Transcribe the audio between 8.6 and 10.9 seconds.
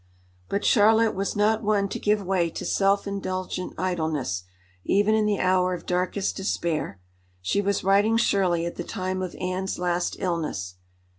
at the time of Anne's last illness.